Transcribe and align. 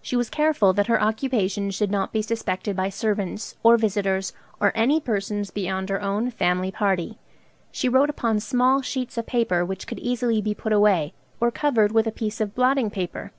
She 0.00 0.16
was 0.16 0.30
careful 0.30 0.72
that 0.72 0.86
her 0.86 0.98
occupation 0.98 1.70
should 1.70 1.90
not 1.90 2.10
be 2.10 2.22
suspected 2.22 2.74
by 2.74 2.88
servants, 2.88 3.54
or 3.62 3.76
visitors, 3.76 4.32
or 4.60 4.72
any 4.74 4.98
persons 4.98 5.50
beyond 5.50 5.90
her 5.90 6.00
own 6.00 6.30
family 6.30 6.70
party. 6.70 7.18
She 7.70 7.86
wrote 7.86 8.08
upon 8.08 8.40
small 8.40 8.80
sheets 8.80 9.18
of 9.18 9.26
paper 9.26 9.66
which 9.66 9.86
could 9.86 9.98
easily 9.98 10.40
be 10.40 10.54
put 10.54 10.72
away, 10.72 11.12
or 11.38 11.50
covered 11.50 11.92
with 11.92 12.06
a 12.06 12.10
piece 12.10 12.40
of 12.40 12.54
blotting 12.54 12.88
paper. 12.88 13.30